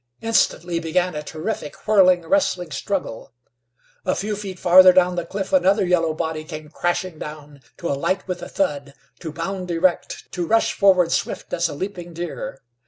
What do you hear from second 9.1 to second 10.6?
to bound erect, to